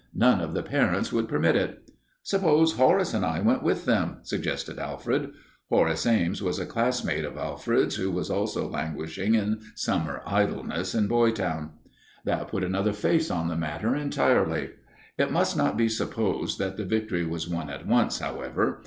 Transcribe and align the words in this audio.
None 0.15 0.41
of 0.41 0.55
the 0.55 0.63
parents 0.63 1.13
would 1.13 1.27
permit 1.29 1.55
it." 1.55 1.91
"Suppose 2.23 2.73
Horace 2.73 3.13
and 3.13 3.23
I 3.23 3.39
went 3.39 3.61
with 3.61 3.85
them," 3.85 4.17
suggested 4.23 4.79
Alfred. 4.79 5.29
Horace 5.69 6.07
Ames 6.07 6.41
was 6.41 6.57
a 6.57 6.65
classmate 6.65 7.23
of 7.23 7.37
Alfred's 7.37 7.97
who 7.97 8.09
was 8.09 8.31
also 8.31 8.67
languishing 8.67 9.35
in 9.35 9.61
summer 9.75 10.23
idleness 10.25 10.95
in 10.95 11.05
Boytown. 11.07 11.73
That 12.25 12.47
put 12.47 12.63
another 12.63 12.93
face 12.93 13.29
on 13.29 13.47
the 13.47 13.55
matter 13.55 13.95
entirely. 13.95 14.71
It 15.19 15.31
must 15.31 15.55
not 15.55 15.77
be 15.77 15.87
supposed 15.87 16.57
that 16.57 16.77
the 16.77 16.83
victory 16.83 17.23
was 17.23 17.47
won 17.47 17.69
at 17.69 17.85
once, 17.85 18.17
however. 18.17 18.79